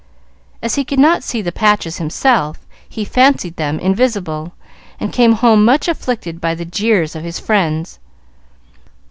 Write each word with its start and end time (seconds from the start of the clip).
As 0.63 0.73
he 0.73 0.83
could 0.83 0.97
not 0.97 1.23
see 1.23 1.43
the 1.43 1.51
patches 1.51 1.97
himself, 1.99 2.65
he 2.89 3.05
fancied 3.05 3.57
them 3.57 3.77
invisible, 3.77 4.53
and 4.99 5.13
came 5.13 5.33
home 5.33 5.63
much 5.63 5.87
afflicted 5.87 6.41
by 6.41 6.55
the 6.55 6.65
jeers 6.65 7.15
of 7.15 7.23
his 7.23 7.37
friends. 7.39 7.99